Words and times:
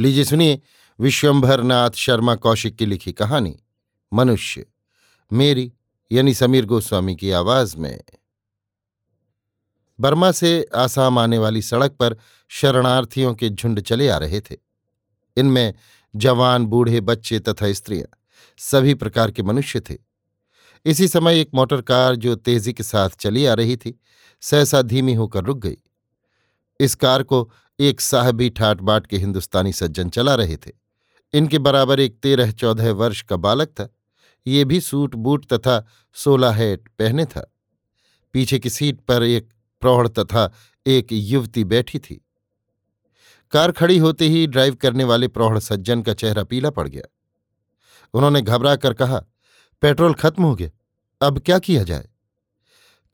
लीजिए 0.00 0.24
सुनिए 0.24 0.60
विश्वंभर 1.00 1.62
नाथ 1.62 1.90
शर्मा 1.90 2.34
कौशिक 2.34 2.76
की 2.76 2.86
लिखी 2.86 3.12
कहानी, 3.12 3.60
मनुष्य, 4.12 4.66
मेरी, 5.32 5.72
यानी 6.12 6.34
समीर 6.34 6.66
गोस्वामी 6.66 7.16
की 7.16 7.30
आवाज़ 7.30 7.76
में। 7.76 8.00
बर्मा 10.00 10.32
से 10.32 10.66
आसाम 10.74 11.18
आने 11.18 11.38
वाली 11.38 11.62
सड़क 11.62 11.90
पर 11.90 12.16
शरणार्थियों 12.48 13.34
के 13.34 13.48
झुंड 13.48 13.80
चले 13.80 14.08
आ 14.08 14.16
रहे 14.16 14.40
थे। 14.40 14.56
इनमें 15.36 15.74
जवान, 16.16 16.66
बूढ़े, 16.66 17.00
बच्चे 17.00 17.38
तथा 17.40 17.72
स्त्रियाँ, 17.72 18.18
सभी 18.58 18.94
प्रकार 18.94 19.30
के 19.30 19.42
मनुष्य 19.42 19.80
थे। 19.80 19.96
इसी 20.84 21.08
समय 21.08 21.40
एक 21.40 21.50
मोटर 21.54 21.80
कार 21.80 22.16
जो 22.16 22.34
तेज़ी 22.34 22.72
के 22.72 22.82
साथ 22.82 23.10
चली 23.10 23.46
आ 23.46 23.54
रही 23.54 23.76
थी, 23.76 24.00
सहसा 24.40 24.82
धीमी 24.82 25.14
होकर 25.14 25.44
रुक 25.44 25.58
गई। 25.58 25.76
इस 26.80 26.94
कार 26.94 27.22
को 27.22 27.52
एक 27.80 28.00
साहबी 28.00 28.50
ठाट 28.50 28.80
बाट 28.80 29.06
के 29.06 29.16
हिंदुस्तानी 29.16 29.72
सज्जन 29.72 30.08
चला 30.08 30.34
रहे 30.34 30.56
थे। 30.56 30.70
इनके 31.32 31.58
बराबर 31.58 32.00
एक 32.00 32.18
तेरह 32.18 32.52
चौदह 32.52 32.92
वर्ष 32.92 33.22
का 33.22 33.36
बालक 33.36 33.68
था। 33.68 33.94
ये 34.46 34.64
भी 34.64 34.80
सूट 34.80 35.14
बूट 35.14 35.46
तथा 35.46 35.86
सोला 36.14 36.52
हैट 36.52 36.88
पहने 36.88 37.24
था। 37.24 37.54
पीछे 38.32 38.58
की 38.58 38.70
सीट 38.70 39.00
पर 39.00 39.22
एक 39.22 39.48
प्रौढ़ 39.80 40.08
तथा 40.08 40.52
एक 40.86 41.06
युवती 41.12 41.64
बैठी 41.64 41.98
थी। 41.98 42.26
कार 43.50 43.72
खड़ी 43.72 43.98
होते 43.98 44.24
ही 44.24 44.46
ड्राइव 44.46 44.74
करने 44.74 45.04
वाले 45.04 45.28
प्रौढ़ 45.28 45.58
सज्जन 45.58 46.02
का 46.02 46.14
चेहरा 46.14 46.44
पीला 46.44 46.70
पड़ 46.70 46.88
गया। 46.88 47.02
उन्होंने 48.14 48.42
घबरा 48.42 48.76
कर 48.76 48.94
कहा, 48.94 49.24
पेट्रोल 49.80 50.14
खत्म 50.14 50.42
हो 50.42 50.54
गया। 50.54 50.70
अब 51.26 51.38
क्या 51.38 51.58
किया 51.58 51.82
जाए? 51.82 52.08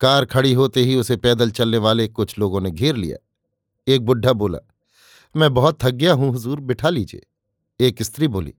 कार 0.00 0.24
खड़ी 0.24 0.52
होते 0.52 0.80
ही 0.80 0.96
उसे 0.96 1.16
पैदल 1.16 1.50
चलने 1.50 1.78
वाले 1.78 2.08
कुछ 2.08 2.38
लोगों 2.38 2.60
ने 2.60 2.70
घेर 2.70 2.96
लिया। 2.96 3.16
एक 3.88 4.04
बुढ़ा 4.04 4.32
बोला, 4.32 4.58
मैं 5.34 5.54
बहुत 5.54 5.78
थक 5.82 5.90
गया 5.90 6.12
हूँ, 6.12 6.30
हुजूर, 6.30 6.60
बिठा 6.60 6.88
लीजिए। 6.88 7.26
एक 7.80 8.02
स्त्री 8.02 8.28
बोली, 8.28 8.54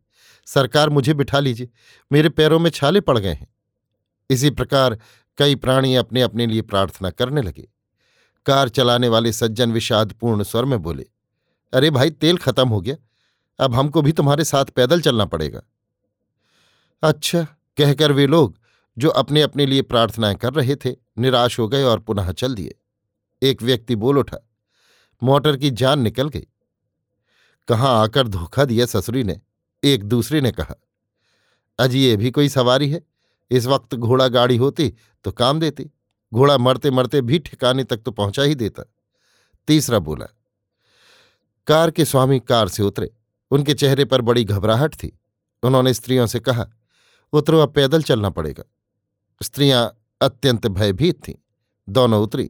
सरकार 0.46 0.90
मुझे 0.90 1.14
बिठा 1.14 1.40
लीजिए, 1.40 1.70
मेरे 2.12 2.30
पैरों 2.30 2.60
में 2.60 2.70
छाले 2.70 3.02
पड़ 3.02 3.18
गए 3.18 3.34
हैं। 3.34 3.48
इसी 4.30 4.50
प्रकार 4.50 4.98
कई 5.38 5.56
प्राणी 5.56 5.96
अपने 5.96 6.22
अपने 6.22 6.46
लिए 6.48 6.62
प्रार्थना 6.62 7.10
करने 7.10 7.42
लगे। 7.42 7.68
कार 8.46 8.70
चलाने 8.70 9.08
वाले 9.08 9.32
सज्जन 9.34 9.72
विषादपूर्ण 9.72 10.44
स्वर 10.44 10.66
में 10.66 10.82
बोले, 10.82 11.06
अरे 11.74 11.90
भाई, 11.90 12.10
तेल 12.10 12.38
खत्म 12.38 12.68
हो 12.70 12.82
गया, 12.82 12.96
अब 13.60 13.76
हमको 13.76 14.02
भी 14.02 14.12
तुम्हारे 14.12 14.44
साथ 14.44 14.66
पैदल 14.66 15.02
चलना 15.02 15.26
पड़ेगा। 15.26 15.62
अच्छा 17.04 17.44
कहकर 17.78 18.12
वे 18.12 18.28
लोग, 18.28 18.58
जो 18.98 19.10
अपने 19.10 19.42
अपने 19.42 19.66
लिए 19.66 19.82
प्रार्थनाएँ 19.82 20.36
कर 20.36 20.54
रहे 20.54 20.76
थे, 20.76 20.96
निराश 21.18 21.60
हो 21.60 21.68
गए 21.68 21.84
और 21.84 22.00
पुनः 22.00 22.32
चल 22.32 22.56
दिए। 22.56 22.76
एक 23.42 23.64
व्यक्ति 23.64 23.96
बोल 23.96 24.18
उठा 24.18 24.38
मोटर 25.22 25.58
की 25.58 25.70
जान 25.72 26.00
निकल 26.00 26.30
गई। 26.30 26.48
कहाँ 27.68 28.02
आकर 28.04 28.28
धोखा 28.28 28.66
दिया 28.66 28.86
ससुरी 28.86 29.24
ने? 29.24 29.40
एक 29.84 30.04
दूसरे 30.04 30.42
ने 30.42 30.52
कहा, 30.52 30.76
अजी 31.80 32.04
ये 32.04 32.16
भी 32.18 32.32
कोई 32.32 32.50
सवारी 32.50 32.90
है? 32.90 33.02
इस 33.52 33.66
वक्त 33.66 33.96
घोड़ा 33.96 34.28
गाड़ी 34.28 34.58
होती 34.58 34.94
तो 35.26 35.32
काम 35.32 35.60
देती, 35.60 35.90
घोड़ा 36.34 36.58
मरते 36.58 36.92
मरते 36.92 37.22
भी 37.22 37.40
ठिकाने 37.40 37.84
तक 37.84 37.98
तो 37.98 38.12
पहुँचा 38.12 38.44
ही 38.44 38.56
देता। 38.56 38.84
तीसरा 39.68 40.00
बोला, 40.00 40.26
कार 41.68 41.92
के 41.92 42.06
स्वामी 42.06 42.40
कार 42.40 42.68
से 42.68 42.84
उतरे। 42.84 43.10
उनके 43.52 43.74
चेहरे 43.74 44.06
पर 44.06 44.22
बड़ी 44.22 44.44
घबराहट 44.44 44.94
थी। 44.94 45.20
उन्होंने 45.64 45.94
स्त्रियों 45.94 46.26
से 46.28 46.40
कहा, 46.40 46.66
उतरो, 47.34 47.60
अब 47.60 47.74
पैदल 47.74 48.02
चलना 48.02 48.30
पड़ेगा। 48.30 48.64
स्त्रियाँ 49.42 49.98
अत्यंत 50.22 50.68
भयभीत 50.68 51.28
थीं। 51.28 51.34
दोनों 51.90 52.22
उतरी। 52.24 52.50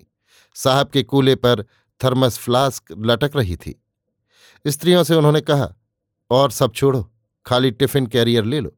साहब 0.56 0.90
के 0.90 1.04
कूले 1.04 1.36
पर 1.36 1.66
थर्मस 2.04 2.38
फ्लास्क 2.38 2.84
लटक 3.00 3.32
रही 3.36 3.56
थी। 3.56 3.82
स्त्रियों 4.66 5.04
से 5.04 5.16
उन्होंने 5.16 5.42
कहा, 5.42 5.74
और 6.32 6.52
सब 6.52 6.74
छोड़ो, 6.74 7.12
खाली 7.46 7.72
टिफ़िन 7.72 8.08
कैरियर 8.08 8.46
ले 8.46 8.60
लो। 8.60 8.72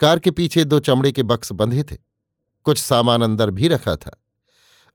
कार 0.00 0.18
के 0.18 0.30
पीछे 0.30 0.64
दो 0.64 0.78
चमड़े 0.80 1.12
के 1.12 1.22
बक्स 1.22 1.52
बंधे 1.52 1.82
थे। 1.82 1.96
कुछ 2.66 2.78
सामान 2.78 3.22
अंदर 3.22 3.50
भी 3.50 3.68
रखा 3.68 3.96
था। 3.96 4.16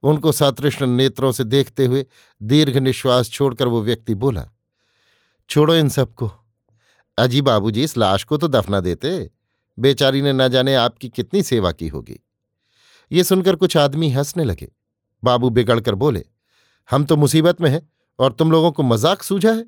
उनको 0.03 0.31
सतृष्ण 0.31 0.87
नेत्रों 0.87 1.31
से 1.31 1.43
देखते 1.43 1.85
हुए 1.85 2.05
दीर्घ 2.41 2.77
निश्वास 2.77 3.29
छोड़कर 3.29 3.67
वो 3.67 3.81
व्यक्ति 3.81 4.15
बोला, 4.15 4.45
छोड़ो 5.49 5.75
इन 5.75 5.89
सबको। 5.89 6.31
अजी 7.17 7.41
बाबूजी, 7.41 7.83
इस 7.83 7.97
लाश 7.97 8.23
को 8.23 8.37
तो 8.37 8.47
दफना 8.47 8.79
देते। 8.79 9.29
बेचारी 9.77 10.21
ने 10.21 10.33
न 10.33 10.47
जाने 10.47 10.75
आपकी 10.75 11.09
कितनी 11.09 11.43
सेवा 11.43 11.71
की 11.71 11.87
होगी। 11.87 12.19
ये 13.11 13.23
सुनकर 13.23 13.55
कुछ 13.55 13.77
आदमी 13.77 14.09
हंसने 14.09 14.43
लगे। 14.43 14.71
बाबू 15.23 15.49
बिगड़कर 15.49 15.95
बोले 15.95 16.25
हम 16.89 17.05
तो 17.05 17.15
मुसीबत 17.17 17.61
में 17.61 17.69
हैं 17.69 17.87
और 18.19 18.33
तुम 18.33 18.51
लोगों 18.51 18.71
को 18.71 18.83
मज़ाक 18.83 19.23
सूझा 19.23 19.51
है। 19.51 19.65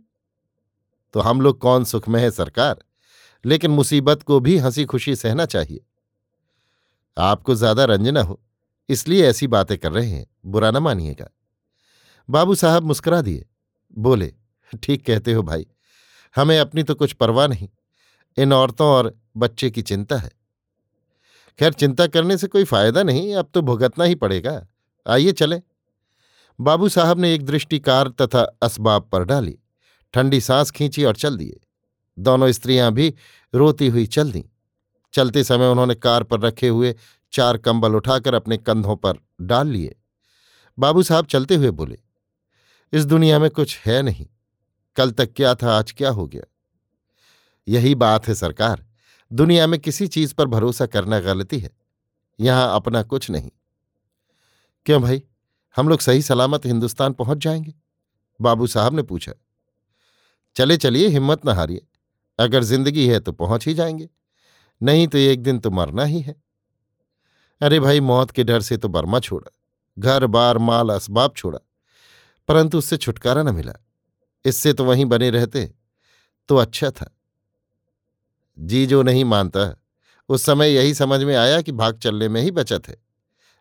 तो 1.13 1.19
हम 1.19 1.41
लोग 1.41 1.59
कौन 1.59 1.83
सुख 1.83 2.07
में 2.09 2.19
है 2.21 2.31
सरकार? 2.31 2.77
लेकिन 3.45 3.71
मुसीबत 3.71 4.23
को 4.23 4.39
भी 4.39 4.57
हँसी 4.57 4.85
खुशी 4.85 5.15
सहना 5.15 5.45
चाहिए। 5.45 5.79
आपको 7.17 7.55
ज़्यादा 7.55 7.85
रंजना 7.85 8.21
हो, 8.21 8.39
इसलिए 8.89 9.27
ऐसी 9.27 9.47
बातें 9.47 9.77
कर 9.77 9.91
रहे 9.91 10.09
हैं, 10.09 10.25
बुरा 10.45 10.71
न 10.71 10.77
मानिएगा। 10.77 11.29
बाबू 12.29 12.55
साहब 12.55 12.83
मुस्कुरा 12.83 13.21
दिए, 13.21 13.45
बोले, 13.93 14.33
ठीक 14.83 15.05
कहते 15.05 15.33
हो 15.33 15.43
भाई, 15.43 15.65
हमें 16.35 16.59
अपनी 16.59 16.83
तो 16.83 16.95
कुछ 16.95 17.13
परवाह 17.13 17.47
नहीं, 17.47 17.69
इन 18.37 18.53
औरतों 18.53 18.87
और 18.87 19.13
बच्चे 19.37 19.69
की 19.69 19.81
चिंता 19.81 20.17
है। 20.17 20.31
खैर, 21.59 21.73
चिंता 21.73 22.07
करने 22.07 22.37
से 22.37 22.47
कोई 22.47 22.63
फ़ायदा 22.63 23.03
नहीं, 23.03 23.33
अब 23.35 23.49
तो 23.53 23.61
भुगतना 23.61 24.05
ही 24.05 24.15
पड़ेगा, 24.15 24.65
आइए 25.05 25.31
चलें। 25.31 25.61
बाबू 26.59 26.89
साहब 26.89 27.19
ने 27.19 27.33
एक 27.33 27.45
दृष्टि 27.45 27.79
कार 27.79 28.09
तथा 28.09 28.41
असबाब 28.61 29.09
पर 29.11 29.23
डाली। 29.23 29.57
ठंडी 30.13 30.41
सांस 30.41 30.71
खींची 30.71 31.03
और 31.03 31.15
चल 31.15 31.37
दिए। 31.37 31.59
दोनों 32.19 32.51
स्त्रियाँ 32.51 32.91
भी 32.91 33.13
रोती 33.53 33.87
हुई 33.87 34.05
चल 34.05 34.31
दी। 34.31 34.45
चलते 35.13 35.43
समय 35.43 35.67
उन्होंने 35.67 35.95
कार 35.95 36.23
पर 36.23 36.39
रखे 36.39 36.67
हुए 36.67 36.95
चार 37.33 37.57
कंबल 37.57 37.95
उठाकर 37.95 38.33
अपने 38.33 38.57
कंधों 38.57 38.95
पर 38.95 39.13
डाल 39.41 39.67
लिए। 39.67 39.95
बाबू 40.79 41.03
साहब 41.03 41.25
चलते 41.25 41.55
हुए 41.55 41.71
बोले, 41.71 41.99
इस 42.93 43.05
दुनिया 43.05 43.39
में 43.39 43.49
कुछ 43.49 43.79
है 43.85 44.01
नहीं। 44.01 44.27
कल 44.95 45.11
तक 45.11 45.33
क्या 45.35 45.55
था, 45.55 45.77
आज 45.77 45.91
क्या 45.91 46.09
हो 46.09 46.27
गया? 46.27 46.43
यही 47.67 47.95
बात 47.95 48.27
है 48.27 48.35
सरकार। 48.35 48.85
दुनिया 49.33 49.67
में 49.67 49.79
किसी 49.79 50.07
चीज़ 50.07 50.33
पर 50.33 50.45
भरोसा 50.45 50.85
करना 50.85 51.19
गलती 51.19 51.59
है। 51.59 51.69
यहाँ 52.39 52.75
अपना 52.75 53.03
कुछ 53.03 53.29
नहीं। 53.29 53.51
क्यों 54.85 55.01
भाई? 55.01 55.23
हम 55.77 55.89
लोग 55.89 55.99
सही 55.99 56.21
सलामत 56.21 56.65
हिंदुस्तान 56.65 57.13
पहुँच 57.13 57.37
जाएँगे। 57.37 57.73
बाबू 58.39 58.67
साहब 58.67 58.95
ने 58.95 59.03
पूछा, 59.03 59.33
चले 60.55 60.77
चलिए, 60.77 61.07
हिम्मत 61.07 61.45
न 61.45 61.49
हारिए। 61.49 61.85
अगर 62.39 62.63
ज़िंदगी 62.63 63.07
है 63.07 63.19
तो 63.19 63.31
पहुँच 63.33 63.67
ही 63.67 63.73
जाएँगे, 63.73 64.09
नहीं 64.81 65.07
तो 65.07 65.17
एक 65.17 65.43
दिन 65.43 65.59
तो 65.59 65.71
मरना 65.71 66.03
ही 66.03 66.19
है। 66.21 66.35
अरे 67.61 67.79
भाई, 67.79 67.99
मौत 68.01 68.31
के 68.31 68.43
डर 68.43 68.61
से 68.61 68.77
तो 68.77 68.87
बर्मा 68.89 69.19
छोड़ा, 69.19 69.51
घर, 69.97 70.25
बार, 70.27 70.57
माल, 70.57 70.89
असबाब 70.89 71.33
छोड़ा, 71.37 71.59
परंतु 72.49 72.77
उससे 72.77 72.97
छुटकारा 72.97 73.43
न 73.43 73.55
मिला। 73.55 73.73
इससे 74.45 74.73
तो 74.73 74.85
वहीं 74.85 75.05
बने 75.05 75.29
रहते 75.29 75.65
तो 76.49 76.55
अच्छा 76.55 76.91
था। 76.91 77.13
जी 78.57 78.85
जो 78.85 79.01
नहीं 79.03 79.25
मानता, 79.25 79.73
उस 80.29 80.45
समय 80.45 80.69
यही 80.69 80.93
समझ 80.93 81.23
में 81.23 81.35
आया 81.35 81.61
कि 81.61 81.71
भाग 81.71 81.97
चलने 81.99 82.29
में 82.29 82.41
ही 82.41 82.51
बचत 82.51 82.87
है। 82.87 82.97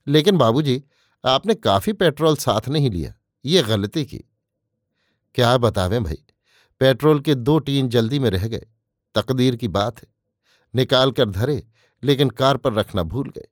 लेकिन 0.07 0.39
बाबूजी 0.39 0.83
आपने 1.27 1.55
काफ़ी 1.55 1.93
पेट्रोल 1.93 2.37
साथ 2.37 2.69
नहीं 2.69 2.91
लिया। 2.91 3.15
ये 3.45 3.63
गलती 3.63 4.05
की। 4.05 4.25
क्या 5.35 5.59
बतावें 5.59 6.05
भाई? 6.05 6.25
पेट्रोल 6.81 7.21
के 7.21 7.35
दो 7.35 7.59
टीन 7.59 7.89
जल्दी 7.89 8.19
में 8.19 8.31
रह 8.31 8.49
गए। 8.49 8.67
तकदीर 9.15 9.57
की 9.57 9.69
बात 9.69 10.03
है। 10.03 10.09
निकाल 10.75 11.13
कर 11.13 11.31
धरे, 11.31 11.67
लेकिन 12.05 12.31
कार 12.31 12.57
पर 12.57 12.73
रखना 12.73 13.03
भूल 13.03 13.31
गए। 13.31 13.49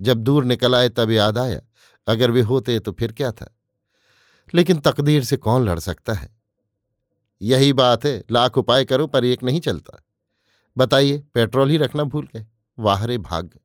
जब 0.00 0.18
दूर 0.18 0.44
निकल 0.44 0.74
आए, 0.74 0.88
तब 0.88 1.10
याद 1.10 1.38
आया। 1.38 1.60
अगर 2.06 2.30
वे 2.30 2.40
होते 2.40 2.80
तो 2.80 2.92
फिर 2.92 3.12
क्या 3.12 3.32
था? 3.32 3.56
लेकिन 4.54 4.80
तकदीर 4.80 5.24
से 5.24 5.36
कौन 5.36 5.68
लड़ 5.68 5.78
सकता 5.78 6.12
है? 6.12 6.36
यही 7.42 7.72
बात 7.72 8.04
है। 8.04 8.24
लाख 8.30 8.58
उपाय 8.58 8.84
करो, 8.84 9.06
पर 9.06 9.24
एक 9.24 9.42
नहीं 9.42 9.60
चलता। 9.60 10.04
बताइए, 10.78 11.24
पेट्रोल 11.34 11.70
ही 11.70 11.76
रखना 11.76 12.04
भूल 12.04 12.28
गए। 12.36 12.46
वाहरे 12.78 13.18
भाग 13.18 13.58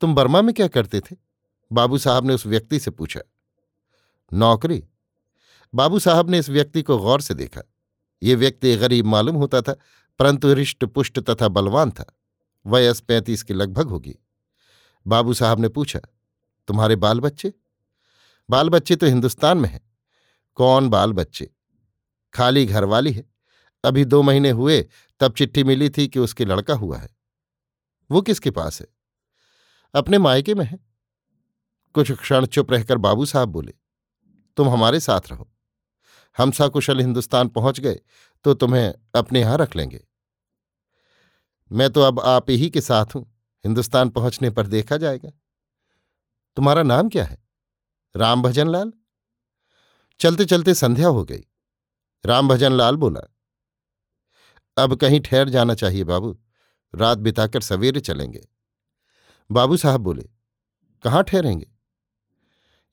तुम 0.00 0.14
बर्मा 0.14 0.42
में 0.42 0.54
क्या 0.54 0.68
करते 0.68 1.00
थे? 1.00 1.31
बाबू 1.72 1.98
साहब 1.98 2.26
ने 2.26 2.34
उस 2.34 2.46
व्यक्ति 2.46 2.78
से 2.80 2.90
पूछा, 2.90 3.20
नौकरी? 4.32 4.82
बाबू 5.74 5.98
साहब 5.98 6.30
ने 6.30 6.38
इस 6.38 6.48
व्यक्ति 6.48 6.82
को 6.82 6.98
गौर 6.98 7.20
से 7.20 7.34
देखा। 7.34 7.62
ये 8.22 8.34
व्यक्ति 8.34 8.76
गरीब 8.76 9.06
मालूम 9.06 9.36
होता 9.36 9.60
था, 9.62 9.76
परंतु 10.20 10.48
हृष्ट 10.48 10.84
पुष्ट 10.84 11.20
तथा 11.20 11.48
बलवान 11.48 11.90
था। 11.90 12.04
वयस 12.66 13.00
पैंतीस 13.00 13.42
के 13.42 13.54
लगभग 13.54 13.88
होगी। 13.88 14.14
बाबू 15.06 15.34
साहब 15.34 15.60
ने 15.60 15.68
पूछा, 15.68 16.00
तुम्हारे 16.68 16.96
बाल 16.96 17.20
बच्चे 17.20 17.52
बाल 18.48 18.68
बच्चे 18.68 18.96
तो 18.96 19.06
हिंदुस्तान 19.06 19.58
में 19.58 19.68
हैं। 19.68 19.80
कौन 20.54 20.88
बाल 20.88 21.12
बच्चे 21.12 21.50
खाली 22.34 22.64
घरवाली 22.66 23.12
है। 23.12 23.24
अभी 23.84 24.04
दो 24.04 24.22
महीने 24.22 24.50
हुए, 24.50 24.80
तब 25.20 25.32
चिट्ठी 25.32 25.64
मिली 25.64 25.88
थी 25.90 26.06
कि 26.08 26.18
उसके 26.18 26.44
लड़का 26.44 26.74
हुआ 26.74 26.98
है। 26.98 27.08
वो 28.10 28.22
किसके 28.22 28.50
पास 28.50 28.80
है? 28.80 28.86
अपने 29.94 30.18
मायके 30.18 30.54
में 30.54 30.64
है। 30.64 30.78
कुछ 31.94 32.12
क्षण 32.12 32.46
चुप 32.46 32.70
रहकर 32.72 32.98
बाबू 32.98 33.26
साहब 33.26 33.48
बोले, 33.48 33.72
तुम 34.56 34.68
हमारे 34.68 35.00
साथ 35.00 35.30
रहो। 35.30 35.48
हम 36.36 36.50
सकुशल 36.52 37.00
हिंदुस्तान 37.00 37.48
पहुँच 37.50 37.80
गए 37.80 38.00
तो 38.44 38.54
तुम्हें 38.54 38.92
अपने 39.14 39.40
यहाँ 39.40 39.56
रख 39.58 39.76
लेंगे। 39.76 40.00
मैं 41.70 41.90
तो 41.90 42.00
अब 42.02 42.20
आप 42.20 42.50
ही 42.50 42.70
के 42.70 42.80
साथ 42.80 43.14
हूँ, 43.14 43.24
हिंदुस्तान 43.64 44.08
पहुँचने 44.10 44.50
पर 44.50 44.66
देखा 44.68 44.96
जाएगा। 44.96 45.30
तुम्हारा 46.56 46.82
नाम 46.82 47.08
क्या 47.08 47.24
है? 47.24 47.38
राम 48.14 48.42
भजन 48.42 48.68
लाल? 48.68 48.92
चलते 50.20 50.44
चलते 50.44 50.74
संध्या 50.74 51.08
हो 51.08 51.24
गई। 51.24 51.44
राम 52.24 52.48
भजन 52.48 52.72
लाल 52.72 52.96
बोला, 52.96 53.20
अब 54.76 54.94
कहीं 54.96 55.20
ठहर 55.20 55.48
जाना 55.48 55.74
चाहिए 55.74 56.04
बाबू, 56.04 56.36
रात 56.94 57.18
बिताकर 57.18 57.60
सवेरे 57.62 58.00
चलेंगे। 58.02 58.46
बाबू 59.50 59.76
साहब 59.76 60.00
बोले, 60.00 60.28
कहाँ 61.04 61.22
ठहरेंगे? 61.24 61.66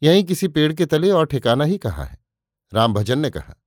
यहीं 0.04 0.24
किसी 0.24 0.48
पेड़ 0.48 0.74
के 0.74 0.86
तले 0.86 1.12
और 1.12 1.25
ठिकाना 1.25 1.63
ही 1.63 1.78
कहाँ 1.78 2.06
है? 2.06 2.19
राम 2.74 2.94
भजन 2.94 3.19
ने 3.19 3.30
कहा। 3.30 3.63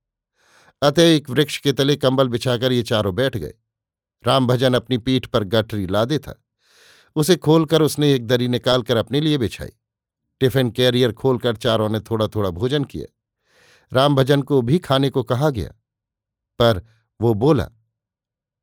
अतः 0.81 1.03
एक 1.03 1.29
वृक्ष 1.29 1.57
के 1.57 1.73
तले 1.73 1.95
कंबल 1.95 2.27
बिछाकर 2.27 2.71
ये 2.71 2.83
चारों 2.83 3.15
बैठ 3.15 3.37
गए। 3.37 3.53
राम 4.27 4.47
भजन 4.47 4.73
अपनी 4.73 4.97
पीठ 4.97 5.25
पर 5.25 5.43
गठरी 5.43 5.87
लादे 5.87 6.19
था। 6.19 6.43
उसे 7.15 7.35
खोलकर 7.35 7.81
उसने 7.81 8.13
एक 8.13 8.27
दरी 8.27 8.47
निकालकर 8.47 8.97
अपने 8.97 9.21
लिए 9.21 9.37
बिछाई। 9.37 9.69
टिफ़िन 10.39 10.71
कैरियर 10.71 11.13
खोलकर 11.13 11.55
चारों 11.55 11.89
ने 11.89 11.99
थोड़ा 11.99 12.27
थोड़ा 12.27 12.49
भोजन 12.49 12.83
किया। 12.83 13.13
राम 13.93 14.15
भजन 14.15 14.41
को 14.41 14.61
भी 14.61 14.79
खाने 14.79 15.09
को 15.09 15.23
कहा 15.23 15.49
गया। 15.49 15.69
पर 16.59 16.81
वो 17.21 17.33
बोला, 17.33 17.69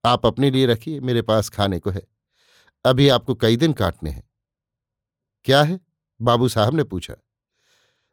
आप 0.04 0.26
अपने 0.26 0.50
लिए 0.50 0.66
रखिए, 0.66 1.00
मेरे 1.00 1.22
पास 1.22 1.48
खाने 1.48 1.78
को 1.78 1.90
है। 1.90 2.02
अभी 2.84 3.08
आपको 3.08 3.34
कई 3.34 3.56
दिन 3.56 3.72
काटने 3.72 4.10
हैं। 4.10 4.30
क्या 5.44 5.62
है? 5.62 5.80
बाबू 6.22 6.48
साहब 6.48 6.74
ने 6.74 6.84
पूछा। 6.84 7.14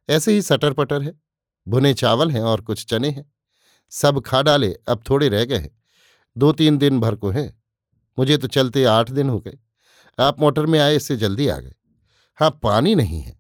ऐसे 0.10 0.34
ही 0.34 0.42
सटर 0.42 0.74
पटर 0.74 1.02
है, 1.02 1.20
भुने 1.68 1.94
चावल 1.94 2.32
हैं 2.32 2.42
और 2.42 2.62
कुछ 2.62 2.86
चने 2.86 3.10
हैं। 3.10 3.34
सब 3.90 4.22
खा 4.22 4.42
डाले, 4.42 4.74
अब 4.88 5.04
थोड़े 5.10 5.30
रह 5.30 5.46
गए 5.46 5.58
हैं। 5.58 5.82
दो 6.38 6.52
तीन 6.52 6.78
दिन 6.78 7.00
भर 7.00 7.16
को 7.16 7.30
है। 7.30 7.62
मुझे 8.20 8.38
तो 8.38 8.48
चलते 8.48 8.84
आठ 8.84 9.12
दिन 9.12 9.30
हो 9.30 9.40
गए। 9.40 9.58
आप 10.20 10.40
मोटर 10.40 10.66
में 10.66 10.80
आए, 10.80 10.96
इससे 10.96 11.18
जल्दी 11.18 11.48
आ 11.48 11.58
गए। 11.58 11.74
हाँ 12.36 12.60
पानी 12.64 12.96
नहीं 12.96 13.22
है। 13.22 13.40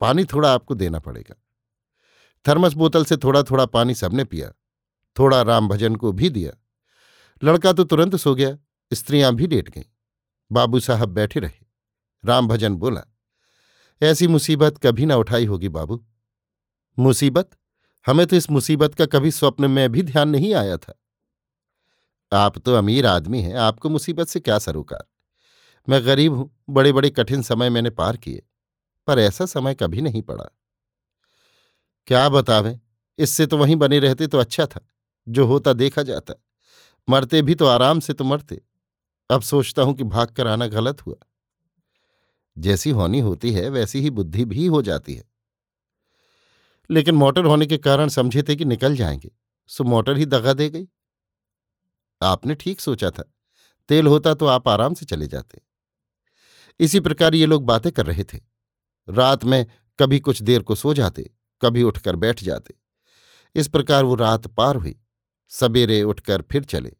पानी 0.00 0.24
थोड़ा 0.24 0.54
आपको 0.54 0.74
देना 0.74 0.98
पड़ेगा। 0.98 1.34
थर्मस 2.48 2.72
बोतल 2.72 3.04
से 3.04 3.16
थोड़ा 3.16 3.42
थोड़ा 3.42 3.66
पानी 3.66 3.94
सबने 3.94 4.24
पिया। 4.24 4.52
थोड़ा 5.18 5.42
राम 5.42 5.68
भजन 5.68 5.96
को 5.96 6.12
भी 6.12 6.30
दिया। 6.30 6.52
लड़का 7.44 7.72
तो 7.72 7.84
तुरंत 7.84 8.16
सो 8.16 8.34
गया। 8.34 8.58
स्त्रियाँ 8.92 9.34
भी 9.34 9.46
लेट 9.46 9.68
गईं। 9.68 9.84
बाबू 10.52 10.80
साहब 10.80 11.08
बैठे 11.08 11.40
रहे। 11.40 11.66
राम 12.24 12.48
भजन 12.48 12.76
बोला 12.76 13.02
ऐसी 14.02 14.26
मुसीबत 14.26 14.78
कभी 14.78 15.06
ना 15.06 15.16
उठाई 15.16 15.46
होगी 15.46 15.68
बाबू। 15.68 16.04
मुसीबत? 16.98 17.50
हमें 18.06 18.26
तो 18.26 18.36
इस 18.36 18.50
मुसीबत 18.50 18.94
का 18.94 19.06
कभी 19.06 19.30
स्वप्न 19.30 19.70
में 19.70 19.88
भी 19.92 20.02
ध्यान 20.02 20.28
नहीं 20.28 20.54
आया 20.54 20.76
था। 20.76 20.94
आप 22.32 22.58
तो 22.58 22.74
अमीर 22.74 23.06
आदमी 23.06 23.40
हैं, 23.42 23.54
आपको 23.54 23.88
मुसीबत 23.88 24.28
से 24.28 24.40
क्या 24.40 24.58
सरोकार? 24.58 25.04
मैं 25.88 26.04
गरीब 26.06 26.34
हूँ 26.34 26.50
बड़े 26.70 26.92
बड़े 26.92 27.10
कठिन 27.10 27.42
समय 27.42 27.70
मैंने 27.70 27.90
पार 27.90 28.16
किए, 28.16 28.42
पर 29.08 29.18
ऐसा 29.18 29.46
समय 29.46 29.74
कभी 29.74 30.00
नहीं 30.00 30.22
पड़ा। 30.22 30.44
क्या 32.06 32.28
बतावें, 32.28 32.78
इससे 33.18 33.46
तो 33.46 33.58
वहीं 33.58 33.76
बने 33.76 33.98
रहते 33.98 34.26
तो 34.26 34.38
अच्छा 34.38 34.66
था, 34.66 34.80
जो 35.28 35.46
होता 35.46 35.72
देखा 35.72 36.02
जाता। 36.02 36.34
मरते 37.08 37.42
भी 37.42 37.54
तो 37.54 37.66
आराम 37.66 38.00
से 38.00 38.12
तो 38.12 38.24
मरते। 38.24 38.60
अब 39.30 39.42
सोचता 39.42 39.82
हूँ 39.82 39.94
कि 39.94 40.04
भाग 40.04 40.28
कर 40.28 40.46
आना 40.46 40.66
गलत 40.66 41.06
हुआ। 41.06 41.16
जैसी 42.58 42.90
होनी 42.90 43.20
होती 43.20 43.52
है, 43.52 43.68
वैसी 43.68 44.00
ही 44.00 44.10
बुद्धि 44.10 44.44
भी 44.44 44.66
हो 44.66 44.82
जाती 44.82 45.14
है। 45.14 45.24
लेकिन 46.90 47.14
मोटर 47.14 47.44
होने 47.44 47.66
के 47.66 47.78
कारण 47.78 48.08
समझे 48.08 48.42
थे 48.42 48.56
कि 48.56 48.64
निकल 48.64 48.96
जाएँगे, 48.96 49.30
सो 49.66 49.84
मोटर 49.84 50.16
ही 50.16 50.26
दगा 50.26 50.52
दे 50.52 50.70
गई। 50.70 50.88
आपने 52.22 52.54
ठीक 52.54 52.80
सोचा 52.80 53.10
था, 53.10 53.32
तेल 53.88 54.06
होता 54.06 54.34
तो 54.34 54.46
आप 54.46 54.68
आराम 54.68 54.94
से 54.94 55.06
चले 55.06 55.26
जाते। 55.26 55.60
इसी 56.80 57.00
प्रकार 57.00 57.34
ये 57.34 57.46
लोग 57.46 57.64
बातें 57.64 57.92
कर 57.92 58.06
रहे 58.06 58.24
थे। 58.24 58.40
रात 59.08 59.44
में 59.44 59.66
कभी 59.98 60.20
कुछ 60.20 60.42
देर 60.42 60.62
को 60.62 60.74
सो 60.74 60.94
जाते, 60.94 61.30
कभी 61.62 61.82
उठकर 61.82 62.16
बैठ 62.16 62.42
जाते। 62.42 62.74
इस 63.54 63.68
प्रकार 63.68 64.04
वो 64.04 64.14
रात 64.14 64.46
पार 64.46 64.76
हुई। 64.76 65.00
सवेरे 65.48 66.02
उठकर 66.02 66.42
फिर 66.42 66.64
चले। 66.64 66.96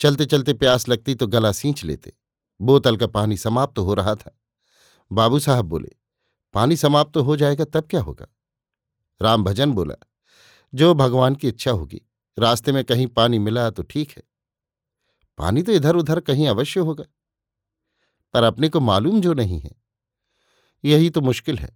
चलते 0.00 0.26
चलते 0.26 0.52
प्यास 0.54 0.88
लगती 0.88 1.14
तो 1.14 1.26
गला 1.26 1.52
सींच 1.52 1.84
लेते। 1.84 2.12
बोतल 2.60 2.96
का 2.96 3.06
पानी 3.06 3.36
समाप्त 3.36 3.76
तो 3.76 3.84
हो 3.84 3.94
रहा 3.94 4.14
था। 4.14 4.39
बाबू 5.12 5.38
साहब 5.38 5.64
बोले, 5.64 5.90
पानी 6.54 6.76
समाप्त 6.76 7.12
तो 7.12 7.22
हो 7.22 7.36
जाएगा, 7.36 7.64
तब 7.64 7.86
क्या 7.90 8.00
होगा? 8.00 8.26
राम 9.20 9.44
भजन 9.44 9.72
बोला, 9.72 9.94
जो 10.74 10.94
भगवान 10.94 11.34
की 11.34 11.48
इच्छा 11.48 11.70
होगी, 11.70 12.00
रास्ते 12.38 12.72
में 12.72 12.84
कहीं 12.84 13.06
पानी 13.06 13.38
मिला 13.38 13.70
तो 13.70 13.82
ठीक 13.82 14.10
है। 14.10 14.22
पानी 15.38 15.62
तो 15.62 15.72
इधर 15.72 15.96
उधर 15.96 16.20
कहीं 16.20 16.48
अवश्य 16.48 16.80
होगा, 16.80 17.04
पर 18.34 18.42
अपने 18.42 18.68
को 18.68 18.80
मालूम 18.80 19.20
जो 19.20 19.34
नहीं 19.34 19.60
है। 19.60 19.70
यही 20.84 21.10
तो 21.10 21.20
मुश्किल 21.20 21.58
है। 21.58 21.70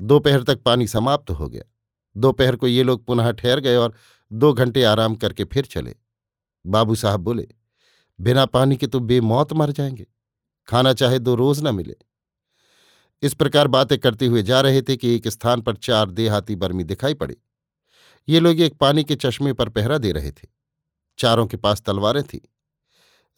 दोपहर 0.00 0.42
तक 0.42 0.62
पानी 0.62 0.86
समाप्त 0.86 1.30
हो 1.30 1.48
गया। 1.48 1.62
दोपहर 2.16 2.56
को 2.56 2.66
ये 2.66 2.82
लोग 2.82 3.04
पुनः 3.04 3.30
ठहर 3.30 3.60
गए 3.60 3.76
और 3.76 3.94
दो 4.30 4.52
घंटे 4.52 4.84
आराम 4.84 5.14
करके 5.14 5.44
फिर 5.44 5.64
चले। 5.64 5.94
बाबू 6.66 6.94
साहब 6.94 7.20
बोले, 7.20 7.48
बिना 8.20 8.46
पानी 8.46 8.76
के 8.76 8.86
तो 8.86 9.00
बेमौत 9.00 9.52
मर 9.52 9.72
जाएँगे। 9.72 10.06
खाना 10.68 10.92
चाहे 10.92 11.18
दो 11.18 11.34
रोज 11.34 11.62
न 11.62 11.74
मिले। 11.74 11.96
इस 13.22 13.34
प्रकार 13.34 13.68
बातें 13.68 13.98
करते 13.98 14.26
हुए 14.26 14.42
जा 14.42 14.60
रहे 14.60 14.82
थे 14.82 14.96
कि 14.96 15.14
एक 15.14 15.28
स्थान 15.28 15.60
पर 15.60 15.76
चार 15.76 16.10
देहाती 16.10 16.56
बर्मी 16.56 16.84
दिखाई 16.84 17.14
पड़े। 17.14 17.36
ये 18.28 18.40
लोग 18.40 18.60
एक 18.60 18.78
पानी 18.78 19.04
के 19.04 19.16
चश्मे 19.16 19.52
पर 19.52 19.68
पहरा 19.68 19.98
दे 19.98 20.12
रहे 20.12 20.30
थे। 20.30 20.48
चारों 21.18 21.46
के 21.46 21.56
पास 21.56 21.82
तलवारें 21.82 22.22
थीं। 22.22 22.40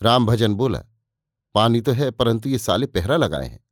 राम 0.02 0.26
भजन 0.26 0.54
बोला, 0.54 0.82
पानी 1.54 1.80
तो 1.80 1.92
है, 1.92 2.10
परंतु 2.10 2.48
ये 2.48 2.58
साले 2.58 2.86
पहरा 2.86 3.16
लगाए 3.16 3.46
हैं। 3.46 3.64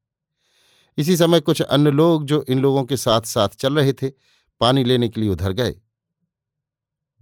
इसी 0.97 1.17
समय 1.17 1.41
कुछ 1.41 1.63
अन्य 1.63 1.91
लोग 1.91 2.25
जो 2.25 2.45
इन 2.49 2.59
लोगों 2.59 2.85
के 2.85 2.97
साथ 2.97 3.21
साथ 3.21 3.49
चल 3.49 3.75
रहे 3.75 3.93
थे, 3.93 4.11
पानी 4.61 4.85
लेने 4.85 5.09
के 5.09 5.21
लिए 5.21 5.31
उधर 5.31 5.53
गए। 5.53 5.81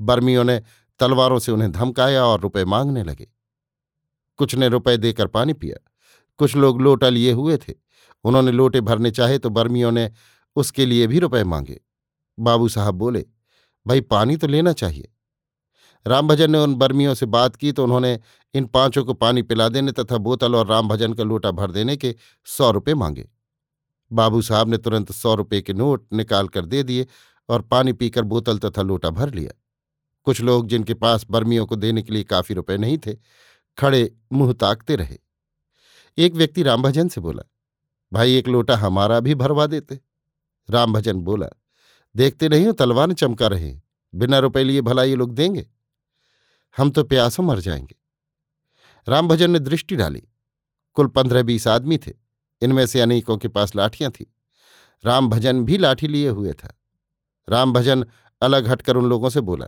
बर्मियों 0.00 0.44
ने 0.44 0.62
तलवारों 0.99 1.38
से 1.38 1.52
उन्हें 1.52 1.73
धमकाया 1.73 2.25
और 2.25 2.40
रुपए 2.40 2.64
मांगने 2.64 3.02
लगे। 3.02 3.29
कुछ 4.37 4.55
ने 4.55 4.69
रुपए 4.69 4.96
देकर 4.96 5.26
पानी 5.26 5.52
पिया। 5.52 5.90
कुछ 6.37 6.56
लोग 6.56 6.81
लोटा 6.81 7.08
लिए 7.08 7.32
हुए 7.32 7.56
थे। 7.56 7.88
उन्होंने 8.24 8.52
लोटे 8.52 8.80
भरने 8.80 9.10
चाहे 9.10 9.38
तो 9.38 9.50
बर्मियों 9.50 9.92
ने 9.92 10.10
उसके 10.56 10.86
लिए 10.86 11.06
भी 11.06 11.18
रुपए 11.18 11.44
मांगे। 11.44 11.80
बाबू 12.38 12.68
साहब 12.68 12.94
बोले, 12.94 13.24
भाई, 13.86 14.00
पानी 14.00 14.36
तो 14.36 14.46
लेना 14.46 14.72
चाहिए। 14.72 15.08
रामभजन 16.06 16.50
ने 16.50 16.58
उन 16.58 16.74
बर्मियों 16.74 17.14
से 17.14 17.26
बात 17.26 17.56
की 17.56 17.72
तो 17.72 17.84
उन्होंने 17.84 18.18
इन 18.54 18.66
पाँचों 18.66 19.04
को 19.04 19.14
पानी 19.14 19.42
पिला 19.42 19.68
देने 19.68 19.92
तथा 19.92 20.16
बोतल 20.16 20.54
और 20.54 20.66
रामभजन 20.66 21.12
का 21.12 21.25
लोटा 21.25 21.50
भर 21.50 21.70
देने 21.70 21.96
के 21.96 22.14
सौ 22.46 22.70
रुपये 22.70 22.94
मांगे। 22.94 23.28
बाबू 24.12 24.42
साहब 24.42 24.68
ने 24.68 24.78
तुरंत 24.78 25.12
सौ 25.12 25.34
रुपये 25.34 25.60
के 25.62 25.72
नोट 25.72 26.06
निकाल 26.12 26.48
कर 26.48 26.66
दे 26.66 26.82
दिए 26.82 27.06
और 27.48 27.62
पानी 27.62 27.92
पीकर 27.92 28.22
बोतल 28.22 28.58
तथा 28.58 28.82
लोटा 28.82 29.10
भर 29.10 29.34
लिया। 29.34 29.52
कुछ 30.25 30.40
लोग 30.40 30.66
जिनके 30.66 30.94
पास 30.94 31.26
बर्मियों 31.30 31.66
को 31.66 31.76
देने 31.76 32.02
के 32.02 32.12
लिए 32.12 32.25
काफ़ी 32.25 32.54
रुपए 32.54 32.76
नहीं 32.76 32.98
थे, 32.98 33.14
खड़े 33.78 34.10
मुँह 34.32 34.52
ताकते 34.52 34.96
रहे। 34.96 35.18
एक 36.18 36.34
व्यक्ति 36.34 36.62
रामभजन 36.62 37.08
से 37.08 37.20
बोला 37.20 37.42
भाई 38.12 38.36
एक 38.36 38.48
लोटा 38.48 38.76
हमारा 38.76 39.20
भी 39.20 39.34
भरवा 39.34 39.66
देते। 39.66 40.00
रामभजन 40.68 41.20
बोला, 41.20 41.48
देखते 42.16 42.48
नहीं 42.48 42.66
हो 42.66 42.72
तलवार 42.72 43.12
चमका 43.12 43.46
रहे 43.46 43.76
बिना 44.14 44.38
रुपए 44.38 44.64
लिए 44.64 44.80
भला 44.80 45.02
ये 45.02 45.14
लोग 45.14 45.34
देंगे? 45.34 45.66
हम 46.76 46.90
तो 46.90 47.04
प्यासों 47.04 47.44
मर 47.44 47.60
जाएँगे। 47.60 47.96
रामभजन 49.08 49.50
ने 49.50 49.58
दृष्टि 49.58 49.96
डाली। 49.96 50.22
कुल 50.96 51.06
पंद्रह 51.06 51.42
बीस 51.42 51.66
आदमी 51.68 51.98
थे, 51.98 52.12
इनमें 52.62 52.86
से 52.86 53.00
अनेकों 53.00 53.36
के 53.36 53.48
पास 53.48 53.76
लाठियाँ 53.76 54.10
थीं। 54.10 54.26
रामभजन 55.04 55.64
भी 55.64 55.78
लाठी 55.78 56.08
लिए 56.08 56.28
हुए 56.28 56.52
था। 56.52 56.78
रामभजन 57.48 58.04
अलग 58.42 58.68
हटकर 58.68 58.96
उन 58.96 59.06
लोगों 59.06 59.30
से 59.30 59.40
बोला, 59.40 59.66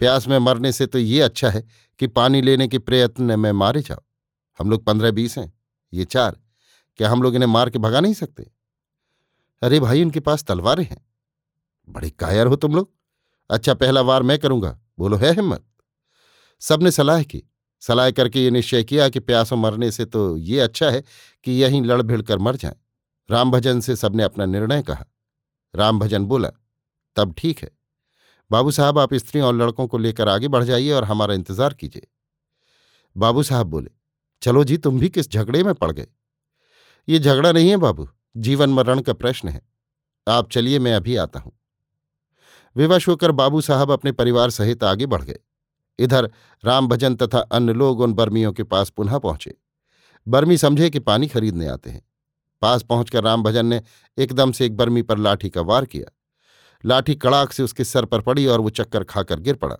प्यास 0.00 0.28
में 0.28 0.38
मरने 0.38 0.72
से 0.72 0.86
तो 0.86 0.98
ये 0.98 1.20
अच्छा 1.20 1.50
है 1.50 1.66
कि 1.98 2.06
पानी 2.06 2.40
लेने 2.42 2.68
के 2.68 2.78
प्रयत्न 2.78 3.38
में 3.40 3.52
मारे 3.52 3.80
जाओ। 3.80 4.02
हम 4.58 4.70
लोग 4.70 4.84
पंद्रह 4.84 5.10
बीस 5.10 5.38
हैं, 5.38 5.52
ये 5.92 6.04
चार। 6.04 6.36
क्या 6.98 7.10
हम 7.10 7.22
लोग 7.22 7.34
इन्हें 7.34 7.48
मार 7.48 7.70
के 7.70 7.78
भगा 7.78 8.00
नहीं 8.00 8.14
सकते? 8.14 8.50
अरे 9.62 9.80
भाई, 9.80 10.00
इनके 10.00 10.20
पास 10.20 10.44
तलवारें 10.44 10.84
हैं। 10.84 11.04
बड़े 11.88 12.10
कायर 12.10 12.46
हो 12.46 12.56
तुम 12.56 12.74
लोग। 12.74 12.90
अच्छा 13.50 13.74
पहला 13.74 14.00
वार 14.00 14.22
मैं 14.22 14.38
करूँगा। 14.38 14.78
बोलो, 14.98 15.16
है 15.16 15.32
हिम्मत? 15.32 15.64
सबने 16.62 16.90
सलाह 16.90 17.22
की। 17.22 17.42
सलाह 17.82 18.10
करके 18.10 18.44
ये 18.44 18.50
निश्चय 18.50 18.84
किया 18.84 19.08
कि 19.08 19.20
प्यासों 19.20 19.56
मरने 19.56 19.90
से 19.90 20.04
तो 20.04 20.36
ये 20.36 20.60
अच्छा 20.60 20.90
है 20.90 21.02
कि 21.44 21.52
यहीं 21.52 21.82
लड़ 21.82 22.00
भिड़ 22.02 22.20
कर 22.22 22.38
मर 22.38 22.56
जाए। 22.56 22.76
रामभजन 23.30 23.80
से 23.80 23.96
सबने 23.96 24.22
अपना 24.22 24.44
निर्णय 24.44 24.82
कहा। 24.82 25.04
रामभजन 25.74 26.24
बोला, 26.24 26.50
तब 27.16 27.34
ठीक 27.38 27.58
है। 27.58 27.70
बाबू 28.50 28.70
साहब, 28.70 28.98
आप 28.98 29.14
स्त्रियों 29.14 29.46
और 29.48 29.54
लड़कों 29.54 29.86
को 29.86 29.98
लेकर 29.98 30.28
आगे 30.28 30.48
बढ़ 30.48 30.64
जाइए 30.64 30.92
और 30.92 31.04
हमारा 31.04 31.34
इंतज़ार 31.34 31.74
कीजिए। 31.74 32.06
बाबू 33.16 33.42
साहब 33.42 33.66
बोले, 33.66 33.90
चलो 34.42 34.64
जी, 34.64 34.76
तुम 34.78 34.98
भी 35.00 35.08
किस 35.08 35.30
झगड़े 35.30 35.62
में 35.62 35.74
पड़ 35.74 35.90
गए? 35.92 36.06
ये 37.08 37.18
झगड़ा 37.18 37.52
नहीं 37.52 37.70
है 37.70 37.76
बाबू, 37.76 38.08
जीवन 38.36 38.70
मरण 38.70 39.00
का 39.00 39.12
प्रश्न 39.12 39.48
है। 39.48 39.60
आप 40.26 40.50
चलिए, 40.50 40.78
मैं 40.78 40.94
अभी 40.94 41.16
आता 41.16 41.40
हूँ। 41.40 41.52
विवश 42.76 43.08
होकर 43.08 43.32
बाबू 43.32 43.60
साहब 43.60 43.90
अपने 43.90 44.12
परिवार 44.12 44.50
सहित 44.50 44.84
आगे 44.84 45.06
बढ़ 45.06 45.22
गए। 45.22 45.38
इधर 45.98 46.30
राम 46.64 46.88
भजन 46.88 47.14
तथा 47.16 47.38
अन्य 47.38 47.72
लोग 47.72 48.00
उन 48.00 48.12
बर्मियों 48.12 48.52
के 48.52 48.62
पास 48.64 48.90
पुनः 48.90 49.18
पहुँचे। 49.18 49.54
बर्मी 50.26 50.56
समझे 50.58 50.88
कि 50.90 50.98
पानी 51.00 51.28
खरीदने 51.28 51.66
आते 51.66 51.90
हैं। 51.90 52.02
पास 52.62 52.82
पहुंचकर 52.82 53.24
राम 53.24 53.42
भजन 53.42 53.66
ने 53.66 53.82
एकदम 54.18 54.52
से 54.52 54.66
एक 54.66 54.76
बर्मी 54.76 55.02
पर 55.02 55.18
लाठी 55.18 55.50
का 55.50 55.60
वार 55.62 55.84
किया। 55.84 56.10
लाठी 56.84 57.14
कड़ाक 57.14 57.52
से 57.52 57.62
उसके 57.62 57.84
सर 57.84 58.04
पर 58.04 58.20
पड़ी 58.20 58.46
और 58.46 58.60
वो 58.60 58.70
चक्कर 58.70 59.04
खाकर 59.04 59.40
गिर 59.40 59.56
पड़ा। 59.56 59.76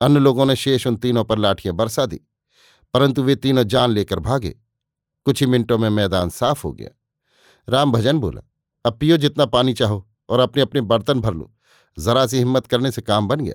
अन्य 0.00 0.20
लोगों 0.20 0.46
ने 0.46 0.56
शेष 0.56 0.86
उन 0.86 0.96
तीनों 0.96 1.24
पर 1.24 1.38
लाठियाँ 1.38 1.74
बरसा 1.76 2.06
दी, 2.06 2.20
परंतु 2.94 3.22
वे 3.22 3.36
तीनों 3.36 3.64
जान 3.64 3.90
लेकर 3.90 4.18
भागे। 4.20 4.54
कुछ 5.24 5.40
ही 5.40 5.46
मिनटों 5.46 5.78
में 5.78 5.90
मैदान 5.90 6.28
साफ़ 6.28 6.62
हो 6.64 6.72
गया। 6.72 6.90
राम 7.68 7.92
भजन 7.92 8.18
बोला, 8.18 8.42
अब 8.84 8.98
पियो 8.98 9.16
जितना 9.16 9.46
पानी 9.46 9.74
चाहो 9.74 10.08
और 10.28 10.40
अपने 10.40 10.62
अपने 10.62 10.80
बर्तन 10.80 11.20
भर 11.20 11.34
लो। 11.34 11.54
जरा 11.98 12.26
सी 12.26 12.38
हिम्मत 12.38 12.66
करने 12.66 12.90
से 12.90 13.02
काम 13.02 13.28
बन 13.28 13.40
गया। 13.40 13.54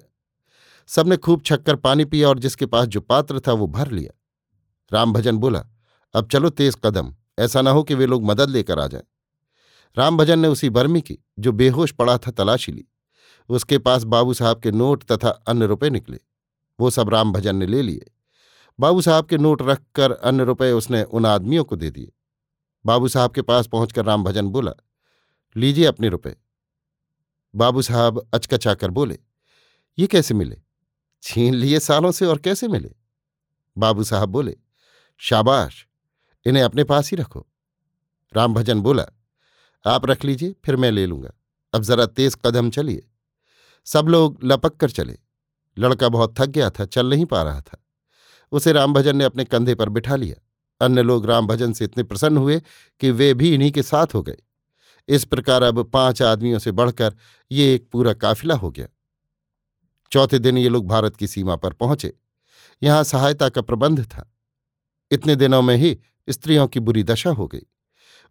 सबने 0.88 1.18
खूब 1.18 1.42
छक्कर 1.42 1.76
पानी 1.76 2.06
पिया 2.06 2.30
और 2.30 2.40
जिसके 2.40 2.66
पास 2.66 2.88
जो 2.88 3.02
पात्र 3.02 3.40
था 3.40 3.54
वो 3.54 3.68
भर 3.68 3.92
लिया। 3.92 4.20
राम 4.94 5.14
भजन 5.14 5.38
बोला, 5.38 5.66
अब 6.14 6.30
चलो 6.30 6.50
तेज 6.50 6.78
कदम, 6.86 7.16
ऐसा 7.40 7.62
ना 7.62 7.72
हो 7.72 7.84
कि 7.84 7.94
वे 7.94 8.06
लोग 8.06 8.24
मदद 8.24 8.50
लेकर 8.50 8.80
आ 8.80 8.88
जाएँ। 8.88 9.04
राम 9.98 10.18
भजन 10.18 10.40
ने 10.40 10.48
उसी 10.48 10.70
बर्मी 10.70 11.02
की, 11.02 11.18
जो 11.40 11.52
बेहोश 11.52 11.92
पड़ा 11.92 12.18
था, 12.18 12.32
तलाशी 12.32 12.72
ली। 12.72 12.86
उसके 13.50 13.78
पास 13.78 14.04
बाबू 14.04 14.34
साहब 14.34 14.60
के 14.60 14.72
नोट 14.72 15.04
तथा 15.04 15.30
अन्य 15.30 15.66
रुपए 15.66 15.90
निकले। 15.90 16.20
वो 16.80 16.90
सब 16.90 17.10
राम 17.10 17.32
भजन 17.32 17.56
ने 17.56 17.66
ले 17.66 17.82
लिए। 17.82 18.12
बाबू 18.80 19.02
साहब 19.02 19.26
के 19.26 19.38
नोट 19.38 19.62
रखकर 19.62 20.12
अन्य 20.12 20.44
रुपए 20.44 20.72
उसने 20.72 21.04
उन 21.04 21.26
आदमियों 21.26 21.64
को 21.64 21.76
दे 21.76 21.92
दिए। 21.92 22.12
बाबू 22.86 23.08
साहब 23.08 23.32
के 23.32 23.42
पास 23.42 23.68
पहुंचकर 23.68 24.06
राम 24.06 24.24
भजन 24.24 24.48
बोला, 24.48 24.72
लीजिए 25.58 25.86
अपने 25.86 26.10
रुपए। 26.10 26.36
बाबू 27.56 27.82
साहब 27.82 28.30
अचकचाकर 28.34 28.90
बोले, 28.90 29.20
ये 30.00 30.08
कैसे 30.08 30.34
मिले? 30.34 30.62
छीन 31.22 31.54
लिए 31.54 31.80
सालों 31.80 32.12
से 32.12 32.26
और 32.26 32.38
कैसे 32.38 32.68
मिले? 32.68 32.96
बाबू 33.78 34.04
साहब 34.04 34.30
बोले, 34.30 34.58
शाबाश, 35.18 35.88
इन्हें 36.46 36.64
अपने 36.64 36.84
पास 36.84 37.12
ही 37.12 37.18
रखो। 37.18 37.48
राम 38.36 38.54
भजन 38.54 38.82
बोला, 38.82 39.06
आप 39.86 40.06
रख 40.06 40.26
लीजिए, 40.26 40.56
फिर 40.66 40.76
मैं 40.76 40.92
ले 40.92 41.06
लूँगा। 41.06 41.32
अब 41.74 41.82
जरा 41.82 42.06
तेज 42.06 42.38
कदम 42.46 42.70
चलिए। 42.70 43.10
सब 43.86 44.06
लोग 44.08 44.40
लपक 44.44 44.76
कर 44.76 44.90
चले। 44.90 45.18
लड़का 45.78 46.10
बहुत 46.10 46.40
थक 46.40 46.46
गया 46.46 46.70
था, 46.70 46.86
चल 46.86 47.10
नहीं 47.10 47.26
पा 47.26 47.44
रहा 47.44 47.62
था। 47.62 47.86
उसे 48.52 48.72
रामभजन 48.72 49.16
ने 49.16 49.24
अपने 49.24 49.44
कंधे 49.44 49.76
पर 49.76 49.90
बिठा 49.90 50.16
लिया। 50.16 50.36
अन्य 50.86 51.02
लोग 51.02 51.26
रामभजन 51.26 51.74
से 51.74 51.86
इतने 51.86 52.04
प्रसन्न 52.04 52.38
हुए 52.38 52.62
कि 53.00 53.12
वे 53.12 53.34
भी 53.34 53.54
इन्हीं 53.54 53.72
के 53.72 53.84
साथ 53.84 54.08
हो 54.14 54.22
गए। 54.22 54.38
इस 55.08 55.26
प्रकार 55.26 55.64
अब 55.64 55.84
पाँच 55.84 56.22
आदमियों 56.22 56.60
से 56.60 56.72
बढ़कर 56.72 57.16
ये 57.52 57.76
एक 57.76 57.90
पूरा 57.92 58.14
काफिला 58.14 58.56
हो 58.56 58.72
गया। 58.72 58.88
चौथे 60.12 60.40
दिन 60.40 60.58
ये 60.58 60.70
लोग 60.70 60.88
भारत 60.88 61.16
की 61.16 61.28
सीमा 61.28 61.56
पर 61.56 61.74
पहुँचे। 61.74 62.14
यहाँ 62.84 63.04
सहायता 63.04 63.50
का 63.50 63.62
प्रबंध 63.62 64.04
था। 64.04 64.34
इतने 65.12 65.36
दिनों 65.36 65.62
में 65.62 65.76
ही 65.76 66.00
स्त्रियों 66.30 66.68
की 66.68 66.80
बुरी 66.80 67.04
दशा 67.04 67.30
हो 67.30 67.48
गई। 67.48 67.66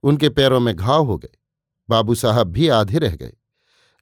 उनके 0.02 0.28
पैरों 0.28 0.60
में 0.60 0.76
घाव 0.76 1.04
हो 1.04 1.18
गए। 1.18 1.30
बाबू 1.88 2.14
साहब 2.14 2.46
भी 2.46 2.68
आधे 2.68 2.98
रह 2.98 3.16
गए। 3.16 3.32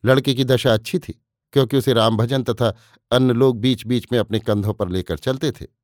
लड़के 0.05 0.35
की 0.35 0.45
दशा 0.45 0.75
अच्छी 0.75 0.99
थी, 0.99 1.23
क्योंकि 1.53 1.77
उसे 1.77 1.93
रामभजन 1.93 2.43
तथा 2.43 2.75
अन्य 3.11 3.35
लोग 3.35 3.61
बीच 3.61 3.87
बीच 3.87 4.07
में 4.13 4.19
अपने 4.19 4.39
कंधों 4.39 4.75
पर 4.75 4.89
लेकर 4.89 5.19
चलते 5.19 5.53
थे। 5.53 5.76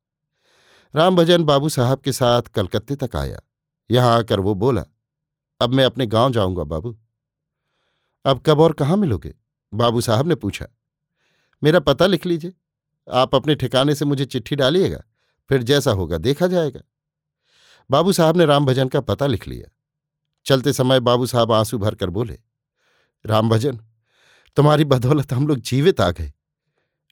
रामभजन 0.94 1.44
बाबू 1.44 1.68
साहब 1.68 2.00
के 2.00 2.12
साथ 2.12 2.42
कलकत्ते 2.54 2.94
तक 2.96 3.16
आया। 3.16 3.38
यहाँ 3.90 4.16
आकर 4.18 4.40
वो 4.40 4.54
बोला, 4.54 4.84
अब 5.60 5.74
मैं 5.74 5.84
अपने 5.84 6.06
गाँव 6.06 6.32
जाऊँगा 6.32 6.64
बाबू। 6.64 6.96
अब 8.24 8.42
कब 8.46 8.60
और 8.60 8.72
कहाँ 8.72 8.96
मिलोगे? 8.96 9.34
बाबू 9.72 10.00
साहब 10.00 10.26
ने 10.26 10.34
पूछा, 10.34 10.66
मेरा 11.62 11.80
पता 11.80 12.06
लिख 12.06 12.26
लीजिए। 12.26 12.52
आप 13.08 13.34
अपने 13.34 13.54
ठिकाने 13.54 13.94
से 13.94 14.04
मुझे 14.04 14.24
चिट्ठी 14.24 14.56
डालिएगा, 14.56 15.02
फिर 15.50 15.62
जैसा 15.62 15.90
होगा 15.90 16.18
देखा 16.18 16.46
जाएगा। 16.46 16.80
बाबू 17.90 18.12
साहब 18.12 18.36
ने 18.36 18.44
राम 18.46 18.66
भजन 18.66 18.88
का 18.88 19.00
पता 19.02 19.26
लिख 19.26 19.46
लिया। 19.48 19.70
चलते 20.46 20.72
समय 20.72 21.00
बाबू 21.00 21.26
साहब 21.26 21.52
आँसू 21.52 21.78
भरकर 21.78 22.10
बोले 22.10 22.38
राम 23.24 23.48
भजन 23.48 23.78
तुम्हारी 24.56 24.84
बदौलत 24.84 25.32
हम 25.32 25.46
लोग 25.48 25.58
जीवित 25.60 26.00
आ 26.00 26.10
गए। 26.10 26.32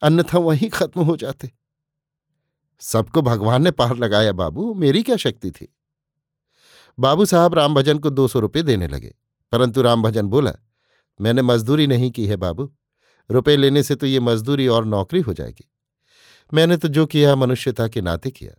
अन्यथा 0.02 0.38
वहीं 0.38 0.68
खत्म 0.70 1.02
हो 1.02 1.16
जाते। 1.16 1.50
सबको 2.80 3.22
भगवान 3.22 3.62
ने 3.62 3.70
पार 3.70 3.96
लगाया, 3.96 4.32
बाबू। 4.32 4.74
मेरी 4.74 5.02
क्या 5.02 5.16
शक्ति 5.16 5.50
थी? 5.50 5.74
बाबू 6.98 7.24
साहब 7.24 7.54
राम 7.54 7.74
भजन 7.74 7.98
को 7.98 8.10
दो 8.10 8.28
सौ 8.28 8.40
रुपये 8.40 8.62
देने 8.62 8.88
लगे, 8.88 9.14
परंतु 9.52 9.82
राम 9.82 10.02
भजन 10.02 10.26
बोला, 10.26 10.52
मैंने 11.20 11.42
मजदूरी 11.42 11.86
नहीं 11.86 12.10
की 12.10 12.26
है, 12.26 12.36
बाबू। 12.36 12.72
रुपए 13.30 13.56
लेने 13.56 13.82
से 13.82 13.94
तो 13.94 14.06
ये 14.06 14.20
मजदूरी 14.20 14.68
और 14.68 14.84
नौकरी 14.84 15.20
हो 15.20 15.32
जाएगी। 15.32 15.70
मैंने 16.54 16.76
तो 16.76 16.88
जो 16.88 17.06
किया, 17.06 17.36
मनुष्यता 17.36 17.88
के 17.88 18.00
नाते 18.00 18.30
किया। 18.30 18.52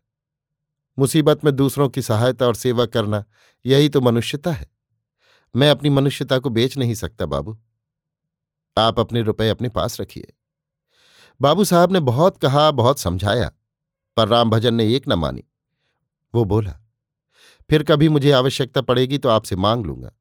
मुसीबत 1.00 1.46
में 1.46 1.56
दूसरों 1.56 1.90
की 1.90 2.02
सहायता 2.02 2.48
और 2.48 2.56
सेवा 2.56 2.86
करना, 2.86 3.24
यही 3.66 3.90
तो 3.90 4.02
मनुष्यता 4.02 4.52
है। 4.52 4.70
मैं 5.56 5.70
अपनी 5.70 5.90
मनुष्यता 5.90 6.40
को 6.40 6.50
बेच 6.50 6.78
नहीं 6.78 6.94
सकता, 6.94 7.26
बाबू। 7.26 7.58
आप 8.78 9.00
अपने 9.00 9.22
रुपए 9.22 9.50
अपने 9.50 9.70
पास 9.70 10.02
रखिए। 10.02 10.34
बाबू 11.42 11.64
साहब 11.64 11.92
ने 11.92 12.00
बहुत 12.00 12.38
कहा, 12.38 12.72
बहुत 12.72 13.00
समझाया। 13.00 13.52
पर 14.18 14.28
राम 14.28 14.50
भजन 14.50 14.74
ने 14.74 14.94
एक 14.96 15.08
न 15.08 15.14
मानी। 15.14 15.44
वो 16.34 16.44
बोला, 16.46 16.74
फिर 17.70 17.84
कभी 17.84 18.10
मुझे 18.10 18.32
आवश्यकता 18.32 18.82
पड़ेगी 18.82 19.18
तो 19.18 19.30
आपसे 19.30 19.56
मांग 19.56 19.86
लूँगा। 19.86 20.12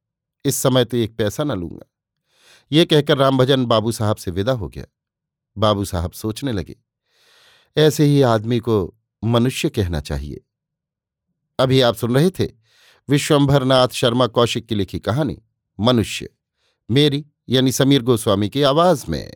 इस 0.45 0.57
समय 0.57 0.85
तो 0.85 0.97
एक 0.97 1.17
पैसा 1.17 1.45
न 1.45 1.53
लूँगा। 1.53 1.87
ये 2.71 2.85
कहकर 2.85 3.19
रामभजन 3.19 3.65
बाबू 3.67 3.93
साहब 3.93 4.17
से 4.17 4.31
विदा 4.31 4.53
हो 4.53 4.69
गया। 4.69 4.85
बाबू 5.57 5.85
साहब 5.85 6.13
सोचने 6.13 6.53
लगे, 6.53 6.77
ऐसे 7.77 8.05
ही 8.05 8.23
आदमी 8.23 8.59
को 8.59 8.95
मनुष्य 9.23 9.69
कहना 9.69 10.01
चाहिए। 10.01 10.41
अभी 11.59 11.81
आप 11.81 11.95
सुन 11.95 12.15
रहे 12.15 12.31
थे 12.31 12.49
विश्वंभरनाथ 13.09 13.89
शर्मा 13.89 14.27
कौशिक 14.29 14.67
की 14.67 14.75
लिखी 14.75 14.99
कहानी, 14.99 15.39
मनुष्य, 15.79 16.29
मेरी 16.91 17.25
यानी 17.49 17.73
समीर 17.73 18.03
गोस्वामी 18.03 18.49
की 18.49 18.63
आवाज़ 18.63 19.05
में। 19.09 19.31